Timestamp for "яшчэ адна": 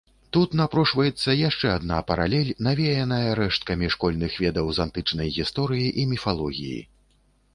1.39-1.99